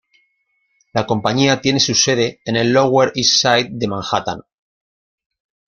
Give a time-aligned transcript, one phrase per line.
[0.95, 4.41] La compañía tiene su sede en el Lower East Side de Manhattan.